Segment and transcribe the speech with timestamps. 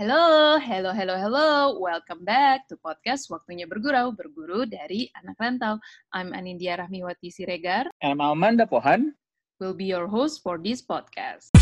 [0.00, 1.76] Hello, hello, hello, hello.
[1.76, 5.76] Welcome back to podcast Waktunya Bergurau, berguru dari anak rantau.
[6.16, 7.92] I'm Anindya Rahmiwati Siregar.
[8.00, 9.12] And I'm Amanda Pohan.
[9.60, 11.52] Will be your host for this podcast.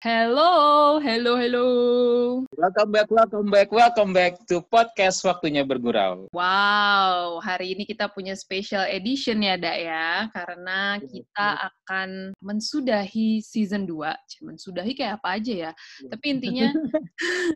[0.00, 1.68] Hello, hello, hello.
[2.56, 6.24] Welcome back, welcome back, welcome back to podcast Waktunya Bergurau.
[6.32, 10.08] Wow, hari ini kita punya special edition ya, Dak ya.
[10.32, 14.40] Karena kita akan mensudahi season 2.
[14.40, 15.72] Mensudahi kayak apa aja ya.
[16.08, 16.72] Tapi intinya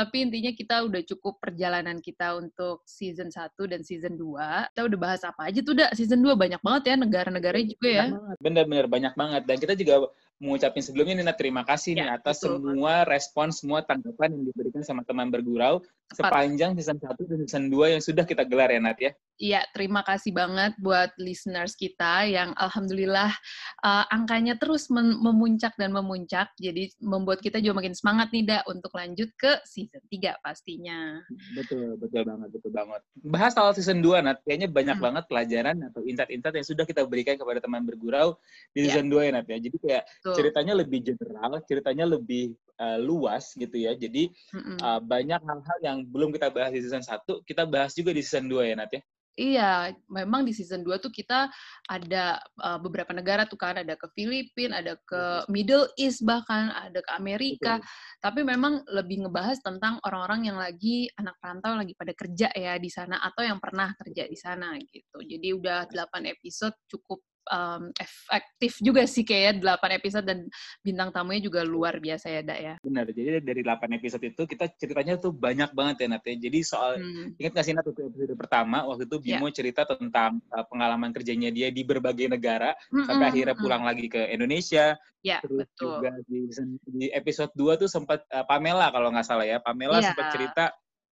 [0.00, 4.72] tapi intinya kita udah cukup perjalanan kita untuk season 1 dan season 2.
[4.72, 5.92] Kita udah bahas apa aja tuh, Dak?
[5.92, 8.04] Season 2 banyak banget ya negara-negaranya juga ya.
[8.40, 9.44] Bener-bener banyak banget.
[9.44, 10.08] Dan kita juga
[10.42, 12.58] mengucapin sebelumnya Nina terima kasih ya, nih atas betul.
[12.58, 15.86] semua respon, semua tanggapan yang diberikan sama teman bergurau.
[16.14, 19.12] Sepanjang season 1 dan season 2 yang sudah kita gelar ya Nat ya.
[19.42, 23.34] Iya, terima kasih banget buat listeners kita yang alhamdulillah
[23.82, 26.54] uh, angkanya terus memuncak dan memuncak.
[26.62, 31.18] Jadi membuat kita juga makin semangat nih, Dak, untuk lanjut ke season 3 pastinya.
[31.58, 33.00] Betul, betul banget, betul banget.
[33.18, 34.38] Bahas soal season 2, Nat.
[34.46, 35.06] Kayaknya banyak hmm.
[35.10, 38.38] banget pelajaran atau insight-insight yang sudah kita berikan kepada teman bergurau
[38.70, 38.94] di iya.
[38.94, 39.18] season ya.
[39.18, 39.58] 2 ya, Nat ya.
[39.58, 40.34] Jadi kayak betul.
[40.38, 43.92] ceritanya lebih general, ceritanya lebih uh, luas gitu ya.
[43.92, 44.76] Jadi mm -mm.
[44.82, 48.48] Uh, banyak hal-hal yang belum kita bahas di season 1, kita bahas juga di season
[48.48, 49.02] 2 ya, Nat ya.
[49.32, 51.48] Iya, memang di season 2 tuh kita
[51.88, 57.00] ada uh, beberapa negara tuh kan, ada ke Filipina, ada ke Middle East bahkan, ada
[57.00, 57.80] ke Amerika.
[57.80, 58.20] Betul.
[58.20, 62.92] Tapi memang lebih ngebahas tentang orang-orang yang lagi anak rantau lagi pada kerja ya di
[62.92, 65.24] sana atau yang pernah kerja di sana gitu.
[65.24, 70.46] Jadi udah 8 episode cukup um, efektif juga sih kayak 8 episode dan
[70.84, 72.74] bintang tamunya juga luar biasa ya, Dak ya.
[72.84, 73.04] Benar.
[73.10, 76.24] Jadi dari 8 episode itu kita ceritanya tuh banyak banget ya, Nat.
[76.26, 76.36] Ya.
[76.38, 77.40] Jadi soal hmm.
[77.40, 79.54] ingat nggak sih Nat episode pertama waktu itu Bimo yeah.
[79.54, 84.30] cerita tentang uh, pengalaman kerjanya dia di berbagai negara mm sampai akhirnya pulang lagi ke
[84.30, 84.94] Indonesia.
[85.22, 86.02] Ya, Terus betul.
[86.02, 86.38] juga di,
[86.86, 89.58] di episode 2 tuh sempat uh, Pamela kalau nggak salah ya.
[89.58, 90.14] Pamela yeah.
[90.14, 90.64] sempat cerita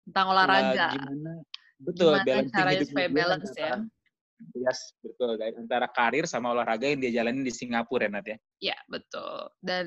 [0.07, 0.87] tentang olahraga.
[0.87, 1.31] Uh, gimana
[1.81, 3.81] betul gimana caranya supaya balance ya
[4.57, 5.37] Yes, betul.
[5.37, 8.37] Dari antara karir sama olahraga yang dia jalani di Singapura, Nat ya?
[8.61, 9.49] Ya, betul.
[9.61, 9.85] Dan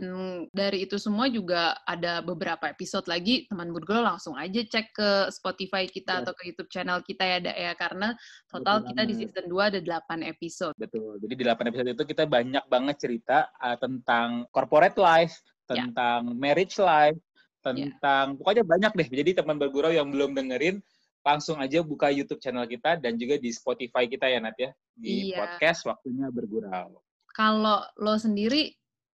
[0.50, 5.86] dari itu semua juga ada beberapa episode lagi, teman Burgol langsung aja cek ke Spotify
[5.86, 6.20] kita ya.
[6.24, 7.72] atau ke YouTube channel kita ya, ya.
[7.78, 8.14] Karena
[8.50, 9.10] total betul kita banget.
[9.10, 10.74] di season 2 ada 8 episode.
[10.78, 11.12] Betul.
[11.22, 15.34] Jadi di 8 episode itu kita banyak banget cerita uh, tentang corporate life,
[15.70, 15.86] ya.
[15.86, 16.36] tentang ya.
[16.38, 17.62] marriage life, ya.
[17.64, 18.36] tentang ya.
[18.40, 19.08] pokoknya banyak deh.
[19.22, 20.82] Jadi teman bergurau yang belum dengerin,
[21.24, 25.32] langsung aja buka YouTube channel kita dan juga di Spotify kita ya Nat ya di
[25.32, 25.40] iya.
[25.40, 27.00] podcast waktunya bergurau.
[27.32, 28.70] Kalau lo sendiri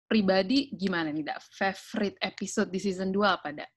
[0.07, 1.44] pribadi gimana nih Dak?
[1.53, 3.69] Favorite episode di season 2 apa Dak?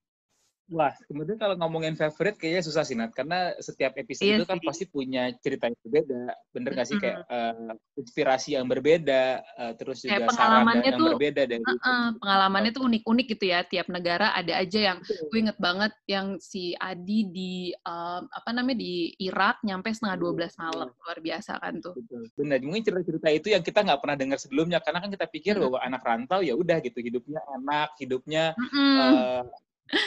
[0.70, 3.10] Wah, kemudian kalau ngomongin favorite kayaknya susah sih, Nat.
[3.10, 6.22] Karena setiap episode iya itu kan pasti punya cerita yang berbeda.
[6.54, 6.94] Bener gak sih?
[6.94, 7.26] Mm -hmm.
[7.26, 9.22] Kayak uh, inspirasi yang berbeda,
[9.58, 11.42] uh, terus juga pengalamannya tuh, yang berbeda.
[11.50, 13.60] Dari uh, uh, pengalamannya tuh unik-unik gitu ya.
[13.66, 18.78] Tiap negara ada aja yang, gue inget banget yang si Adi di, uh, apa namanya,
[18.78, 20.88] di Irak nyampe setengah 12 malam.
[20.94, 21.98] Luar biasa kan tuh.
[21.98, 22.30] Betul.
[22.38, 24.78] Benar, mungkin cerita-cerita itu yang kita nggak pernah dengar sebelumnya.
[24.78, 25.66] Karena kan kita pikir mm -hmm.
[25.66, 28.94] bahwa anak rantau ya udah gitu, hidupnya enak, hidupnya mm -hmm.
[29.02, 29.42] uh,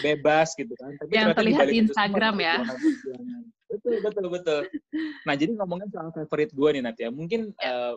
[0.01, 0.95] bebas gitu kan.
[0.99, 2.55] Tapi yang terlihat di Instagram ya.
[3.67, 4.61] Betul, betul, betul.
[5.25, 7.11] Nah, jadi ngomongin soal favorit gue nih nanti ya.
[7.11, 7.69] Mungkin ya.
[7.69, 7.95] Uh,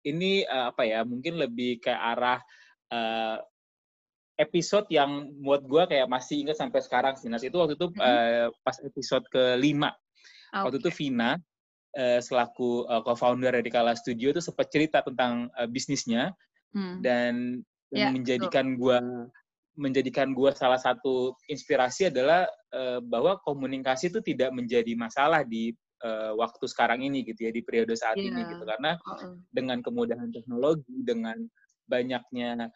[0.00, 2.40] ini uh, apa ya, mungkin lebih ke arah
[2.88, 3.36] uh,
[4.40, 7.28] episode yang buat gue kayak masih ingat sampai sekarang sih.
[7.28, 9.92] Nah, itu waktu itu uh, pas episode kelima.
[10.50, 10.64] Okay.
[10.64, 11.36] Waktu itu Vina,
[11.96, 16.32] uh, selaku uh, co-founder dari Kala Studio itu sempat cerita tentang uh, bisnisnya
[16.72, 17.04] hmm.
[17.04, 17.60] dan,
[17.92, 18.98] dan yeah, menjadikan gue
[19.78, 25.70] menjadikan gue salah satu inspirasi adalah uh, bahwa komunikasi itu tidak menjadi masalah di
[26.02, 28.34] uh, waktu sekarang ini gitu ya di periode saat yeah.
[28.34, 29.34] ini gitu karena uh -uh.
[29.54, 31.38] dengan kemudahan teknologi dengan
[31.86, 32.70] banyaknya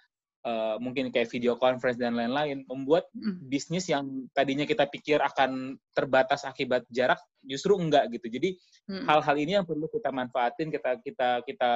[0.47, 3.47] uh, mungkin kayak video conference dan lain-lain membuat mm.
[3.47, 8.49] bisnis yang tadinya kita pikir akan terbatas akibat jarak justru enggak gitu jadi
[9.06, 9.43] hal-hal mm.
[9.43, 11.71] ini yang perlu kita manfaatin kita kita kita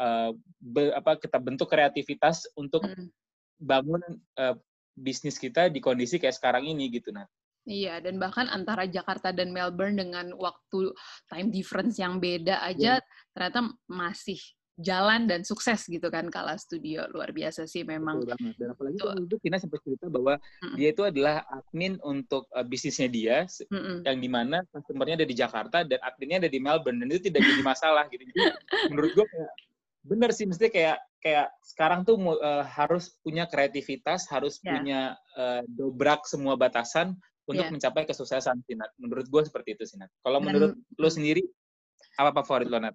[0.00, 0.30] uh,
[0.60, 3.23] be, apa kita bentuk kreativitas untuk mm
[3.58, 4.02] bangun
[4.38, 4.54] uh,
[4.94, 7.26] bisnis kita di kondisi kayak sekarang ini gitu nah.
[7.64, 10.92] Iya, dan bahkan antara Jakarta dan Melbourne dengan waktu
[11.32, 13.32] time difference yang beda aja yeah.
[13.32, 14.36] ternyata masih
[14.74, 18.20] jalan dan sukses gitu kan Kala Studio luar biasa sih memang.
[18.20, 18.54] Betul banget.
[18.58, 22.66] Dan apalagi itu, itu Tina sempat cerita bahwa mm dia itu adalah admin untuk uh,
[22.66, 23.96] bisnisnya dia mm -mm.
[24.02, 27.46] yang di mana customernya ada di Jakarta dan adminnya ada di Melbourne dan itu tidak
[27.46, 28.26] jadi masalah gitu.
[28.26, 28.40] Jadi
[28.90, 29.52] menurut gue kayak
[30.04, 34.76] bener sih mesti kayak kayak sekarang tuh uh, harus punya kreativitas, harus yeah.
[34.76, 35.00] punya
[35.40, 37.16] uh, dobrak semua batasan
[37.48, 37.72] untuk yeah.
[37.72, 38.92] mencapai kesuksesan Sinat.
[39.00, 40.12] Menurut gue seperti itu Sinat.
[40.20, 41.40] Kalau menurut lo sendiri
[42.20, 42.92] apa favorit lo Nat?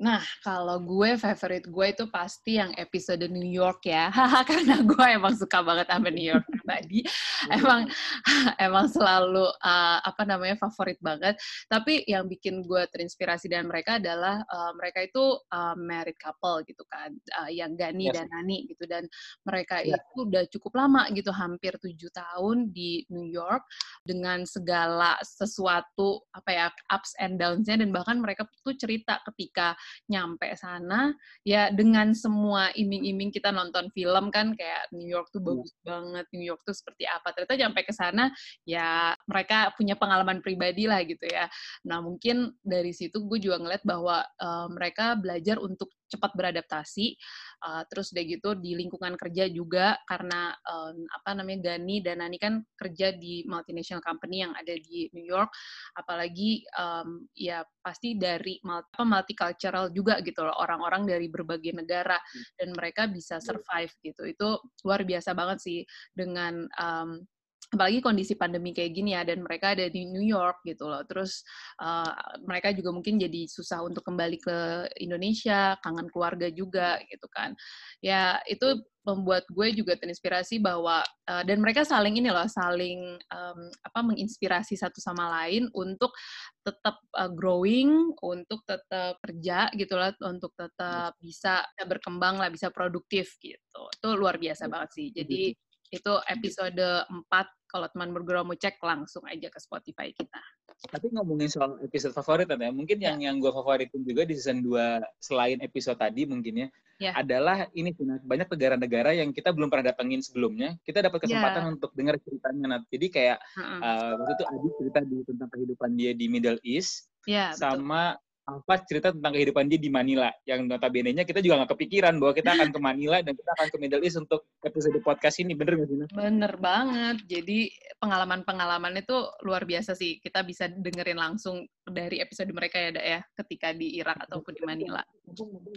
[0.00, 4.08] Nah, kalau gue favorite gue itu pasti yang episode New York ya.
[4.48, 7.02] Karena gue emang suka banget sama New York pribadi.
[7.50, 7.90] emang
[8.66, 11.34] emang selalu uh, apa namanya favorit banget.
[11.66, 16.86] Tapi yang bikin gue terinspirasi dari mereka adalah uh, mereka itu uh, married couple gitu
[16.86, 17.10] kan,
[17.42, 18.14] uh, yang Gani yes.
[18.14, 19.10] dan Nani gitu dan
[19.42, 19.98] mereka yeah.
[19.98, 23.66] itu udah cukup lama gitu, hampir tujuh tahun di New York
[24.06, 29.74] dengan segala sesuatu apa ya ups and downs-nya dan bahkan mereka tuh cerita ketika
[30.06, 31.10] nyampe sana
[31.42, 35.48] ya dengan semua iming-iming kita nonton film kan kayak New York tuh iya.
[35.50, 35.82] bagus yeah.
[35.88, 37.34] banget, New York tuh seperti apa.
[37.34, 38.30] Ternyata nyampe ke sana
[38.66, 41.46] ya mereka punya pengalaman pribadi lah gitu ya.
[41.86, 47.16] Nah, mungkin dari situ gue juga ngeliat bahwa uh, mereka belajar untuk cepat beradaptasi.
[47.62, 52.36] Uh, terus udah gitu di lingkungan kerja juga karena um, apa namanya Gani dan Nani
[52.36, 55.48] kan kerja di multinational company yang ada di New York,
[55.96, 62.58] apalagi um, ya pasti dari apa multicultural juga gitu loh orang-orang dari berbagai negara hmm.
[62.58, 64.22] dan mereka bisa survive gitu.
[64.26, 64.48] Itu
[64.84, 65.78] luar biasa banget sih
[66.12, 67.22] dengan um,
[67.70, 71.06] apalagi kondisi pandemi kayak gini ya dan mereka ada di New York gitu loh.
[71.06, 71.46] Terus
[71.78, 72.10] uh,
[72.42, 74.58] mereka juga mungkin jadi susah untuk kembali ke
[74.98, 77.54] Indonesia kangen keluarga juga gitu kan.
[78.02, 83.60] Ya itu membuat gue juga terinspirasi bahwa uh, dan mereka saling ini loh saling um,
[83.82, 86.14] apa menginspirasi satu sama lain untuk
[86.62, 93.34] tetap uh, growing untuk tetap kerja gitu loh untuk tetap bisa berkembang lah bisa produktif
[93.42, 93.82] gitu.
[93.90, 95.08] Itu luar biasa banget sih.
[95.10, 95.50] Jadi
[95.92, 97.28] itu episode 4
[97.68, 100.40] kalau teman bergurau mau cek langsung aja ke Spotify kita.
[100.88, 103.28] Tapi ngomongin soal episode favorit ya, mungkin yang ya.
[103.30, 106.68] yang gue favoritin juga di season 2 selain episode tadi mungkin ya,
[107.00, 107.12] ya.
[107.16, 107.92] adalah ini
[108.24, 111.24] banyak negara-negara yang kita belum pernah datengin sebelumnya, kita dapat ya.
[111.28, 111.68] kesempatan ya.
[111.76, 112.64] untuk dengar ceritanya.
[112.76, 113.78] Nah, jadi kayak uh -uh.
[113.80, 118.31] uh, waktu itu Adi cerita di, tentang kehidupan dia di Middle East, ya, sama betul
[118.42, 122.50] apa cerita tentang kehidupan dia di Manila yang notabene-nya kita juga nggak kepikiran bahwa kita
[122.58, 125.88] akan ke Manila dan kita akan ke Middle East untuk episode podcast ini bener nggak
[125.88, 125.96] sih?
[126.10, 127.70] Bener banget jadi
[128.02, 129.14] pengalaman-pengalaman itu
[129.46, 134.02] luar biasa sih kita bisa dengerin langsung dari episode mereka ya Dak ya ketika di
[134.02, 135.02] Irak ataupun di Manila.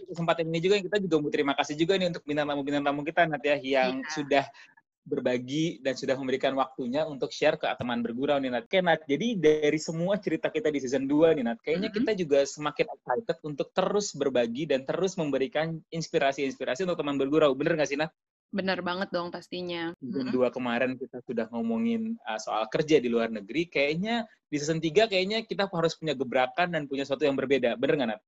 [0.10, 3.02] Kesempatan ini juga kita juga mau terima kasih juga nih untuk bintang tamu bintang tamu
[3.06, 4.10] kita nanti ya yang yeah.
[4.10, 4.46] sudah
[5.06, 8.66] berbagi dan sudah memberikan waktunya untuk share ke teman bergurau nih Nat.
[8.66, 12.06] Oke Nat, jadi dari semua cerita kita di season 2 nih Nat, kayaknya mm -hmm.
[12.10, 17.54] kita juga semakin excited untuk terus berbagi dan terus memberikan inspirasi-inspirasi untuk teman bergurau.
[17.54, 18.10] Bener nggak sih Nat?
[18.50, 19.94] Bener banget dong pastinya.
[20.02, 20.50] Season mm -hmm.
[20.50, 25.06] 2 kemarin kita sudah ngomongin uh, soal kerja di luar negeri, kayaknya di season 3
[25.06, 27.78] kayaknya kita harus punya gebrakan dan punya sesuatu yang berbeda.
[27.78, 28.22] Bener nggak Nat?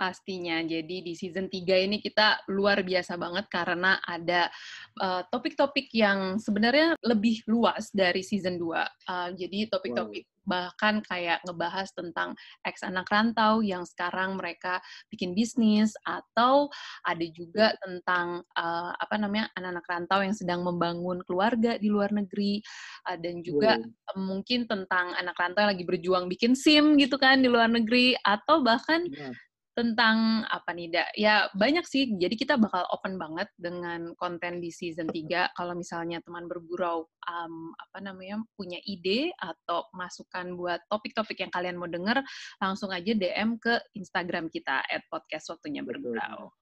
[0.00, 0.64] Pastinya.
[0.64, 4.48] Jadi di season 3 ini kita luar biasa banget karena ada
[4.96, 8.64] uh, topik-topik yang sebenarnya lebih luas dari season 2.
[8.64, 10.38] Uh, eh, jadi topik-topik wow.
[10.48, 12.32] bahkan kayak ngebahas tentang
[12.64, 14.80] ex anak rantau yang sekarang mereka
[15.12, 16.72] bikin bisnis atau
[17.04, 22.64] ada juga tentang uh, apa namanya anak-anak rantau yang sedang membangun keluarga di luar negeri
[23.04, 24.16] uh, dan juga wow.
[24.16, 28.64] mungkin tentang anak rantau yang lagi berjuang bikin SIM gitu kan di luar negeri atau
[28.64, 29.36] bahkan yeah
[29.80, 31.04] tentang apa nih, Da?
[31.16, 32.12] Ya banyak sih.
[32.20, 35.56] Jadi kita bakal open banget dengan konten di season 3.
[35.56, 41.80] Kalau misalnya teman bergurau um, apa namanya punya ide atau masukan buat topik-topik yang kalian
[41.80, 42.20] mau denger,
[42.60, 46.52] langsung aja DM ke Instagram kita at podcast waktunya bergurau.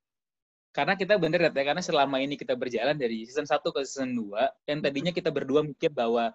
[0.70, 4.70] Karena kita bener ya, karena selama ini kita berjalan dari season 1 ke season 2,
[4.70, 6.30] yang tadinya kita berdua mikir bahwa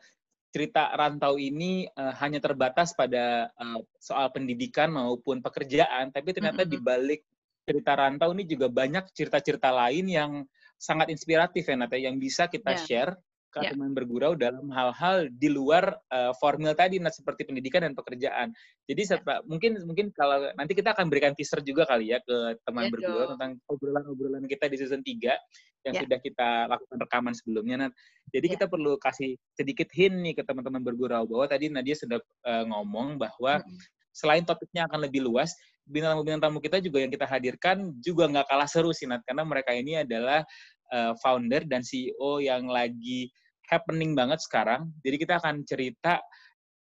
[0.53, 6.69] cerita rantau ini uh, hanya terbatas pada uh, soal pendidikan maupun pekerjaan, tapi ternyata mm
[6.69, 6.74] -hmm.
[6.77, 7.22] di balik
[7.65, 10.31] cerita rantau ini juga banyak cerita-cerita lain yang
[10.77, 12.83] sangat inspiratif ya Nata, yang bisa kita yeah.
[12.86, 13.13] share
[13.53, 13.72] ke yeah.
[13.72, 18.50] teman bergurau dalam hal-hal di luar uh, formil tadi nah, seperti pendidikan dan pekerjaan.
[18.89, 19.41] Jadi yeah.
[19.45, 23.25] mungkin mungkin kalau nanti kita akan berikan teaser juga kali ya ke teman yeah, bergurau
[23.38, 25.33] tentang obrolan-obrolan kita di season 3
[25.84, 26.04] yang yeah.
[26.08, 27.75] sudah kita lakukan rekaman sebelumnya.
[27.88, 27.90] Nah,
[28.32, 28.54] jadi yeah.
[28.58, 33.20] kita perlu kasih sedikit hint nih ke teman-teman bergurau bahwa tadi Nadia sudah uh, ngomong
[33.20, 33.80] bahwa mm -hmm.
[34.16, 38.48] selain topiknya akan lebih luas, bintang tamu-bintang tamu kita juga yang kita hadirkan juga nggak
[38.48, 40.48] kalah seru sih Nat karena mereka ini adalah
[40.96, 43.28] uh, founder dan CEO yang lagi
[43.68, 44.92] happening banget sekarang.
[45.04, 46.20] Jadi kita akan cerita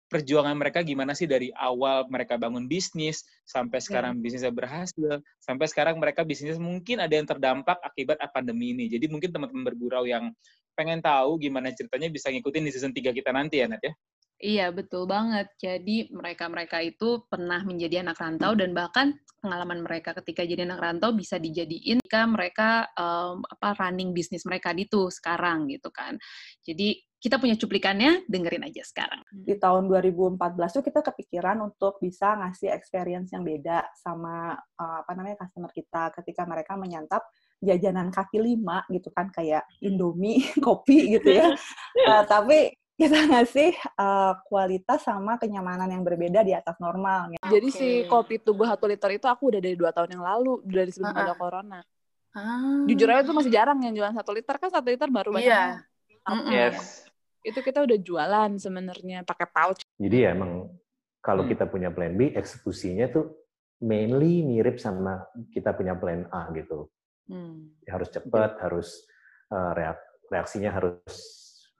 [0.07, 4.23] perjuangan mereka gimana sih dari awal mereka bangun bisnis sampai sekarang yeah.
[4.23, 8.87] bisnisnya berhasil sampai sekarang mereka bisnis mungkin ada yang terdampak akibat pandemi ini.
[8.87, 10.31] Jadi mungkin teman-teman bergurau yang
[10.79, 13.93] pengen tahu gimana ceritanya bisa ngikutin di season 3 kita nanti ya Nat ya.
[14.37, 15.49] Iya, betul banget.
[15.57, 21.09] Jadi mereka-mereka itu pernah menjadi anak rantau dan bahkan pengalaman mereka ketika jadi anak rantau
[21.09, 26.21] bisa dijadiin ketika mereka um, apa running bisnis mereka itu sekarang gitu kan.
[26.61, 29.25] Jadi kita punya cuplikannya, dengerin aja sekarang.
[29.33, 30.37] Di tahun 2014
[30.69, 36.13] tuh kita kepikiran untuk bisa ngasih experience yang beda sama uh, apa namanya customer kita
[36.21, 37.25] ketika mereka menyantap
[37.57, 41.57] jajanan kaki lima gitu kan kayak Indomie, kopi gitu ya.
[42.05, 47.33] uh, tapi kita ngasih uh, kualitas sama kenyamanan yang berbeda di atas normal.
[47.49, 50.89] Jadi si kopi tubuh satu liter itu aku udah dari dua tahun yang lalu dari
[50.93, 51.25] sebelum uh -uh.
[51.25, 51.79] ada corona.
[52.37, 52.85] Ah.
[52.85, 55.49] Jujur aja tuh masih jarang yang jualan satu liter kan satu liter baru banyak.
[55.49, 55.81] Iya.
[56.53, 57.06] Yes
[57.47, 59.81] itu kita udah jualan sebenarnya pakai pouch.
[59.95, 60.67] Jadi ya emang
[61.23, 61.51] kalau hmm.
[61.55, 63.31] kita punya plan B, eksekusinya tuh
[63.79, 65.23] mainly mirip sama
[65.55, 66.91] kita punya plan A gitu.
[67.31, 67.71] Hmm.
[67.87, 69.07] Harus cepat, harus
[69.51, 70.99] uh, reak reaksinya harus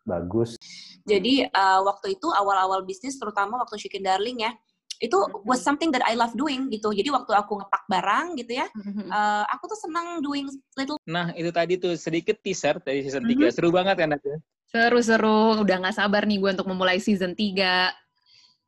[0.08, 0.56] bagus.
[1.04, 4.56] Jadi uh, waktu itu awal-awal bisnis, terutama waktu Chicken Darling ya,
[5.04, 6.96] itu was something that I love doing gitu.
[6.96, 8.68] Jadi waktu aku ngepak barang gitu ya,
[9.12, 10.48] uh, aku tuh senang doing
[10.80, 10.96] little.
[11.04, 13.30] Nah itu tadi tuh sedikit teaser dari season 3.
[13.30, 13.52] Mm -hmm.
[13.52, 14.40] Seru banget kan Nadia?
[14.68, 17.96] Seru-seru, udah nggak sabar nih gue untuk memulai season 3.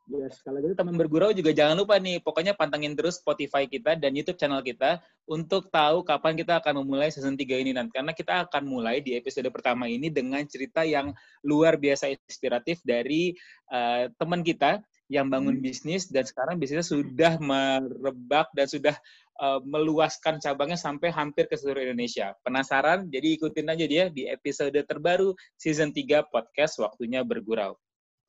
[0.09, 4.09] Yes, kalau gitu teman bergurau juga jangan lupa nih, pokoknya pantengin terus Spotify kita dan
[4.17, 4.97] YouTube channel kita
[5.29, 7.93] untuk tahu kapan kita akan memulai season 3 ini nanti.
[7.93, 11.13] Karena kita akan mulai di episode pertama ini dengan cerita yang
[11.45, 13.37] luar biasa inspiratif dari
[13.69, 14.81] uh, teman kita
[15.13, 15.65] yang bangun hmm.
[15.65, 18.97] bisnis dan sekarang bisnisnya sudah merebak dan sudah
[19.39, 22.35] uh, meluaskan cabangnya sampai hampir ke seluruh Indonesia.
[22.43, 23.07] Penasaran?
[23.09, 27.79] Jadi ikutin aja dia di episode terbaru season 3 podcast Waktunya Bergurau.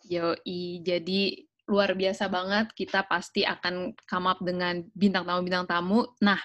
[0.08, 2.72] Yoi, jadi luar biasa banget.
[2.72, 6.08] Kita pasti akan come up dengan bintang tamu-bintang tamu.
[6.24, 6.40] Nah,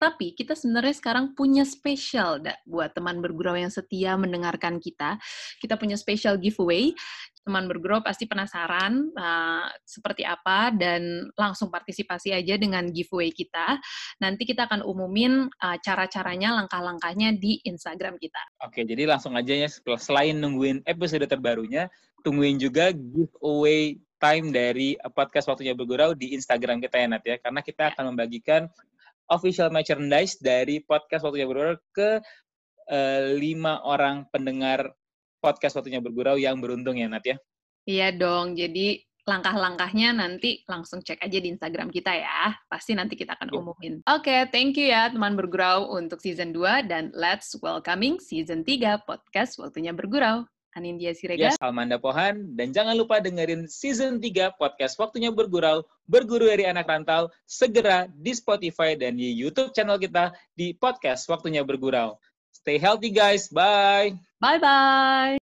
[0.00, 5.20] tapi kita sebenarnya sekarang punya spesial da, buat teman bergurau yang setia mendengarkan kita.
[5.60, 6.96] Kita punya special giveaway.
[7.44, 13.76] Teman bergurau pasti penasaran uh, seperti apa dan langsung partisipasi aja dengan giveaway kita.
[14.24, 18.40] Nanti kita akan umumin uh, cara-caranya, langkah-langkahnya di Instagram kita.
[18.64, 19.68] Oke, jadi langsung aja ya
[20.00, 21.92] selain nungguin episode terbarunya,
[22.24, 27.36] tungguin juga giveaway time dari podcast Waktunya Bergurau di Instagram kita ya Nat ya.
[27.40, 27.90] Karena kita ya.
[27.96, 28.68] akan membagikan
[29.30, 32.18] official merchandise dari podcast Waktunya Bergurau ke
[32.90, 34.90] uh, lima orang pendengar
[35.38, 37.36] podcast Waktunya Bergurau yang beruntung ya, Nat ya?
[37.88, 42.52] Iya dong, jadi langkah-langkahnya nanti langsung cek aja di Instagram kita ya.
[42.66, 44.02] Pasti nanti kita akan umumin.
[44.10, 49.06] Oke, okay, thank you ya teman bergurau untuk season 2 dan let's welcoming season 3
[49.06, 50.44] podcast Waktunya Bergurau.
[50.74, 51.54] Anindya Siregar.
[51.54, 52.54] Yes, Almanda Pohan.
[52.54, 58.30] Dan jangan lupa dengerin season 3 podcast Waktunya Bergurau, Berguru dari Anak Rantau, segera di
[58.34, 62.18] Spotify dan di YouTube channel kita di podcast Waktunya Bergurau.
[62.54, 63.50] Stay healthy guys.
[63.50, 64.18] Bye.
[64.38, 65.38] Bye-bye.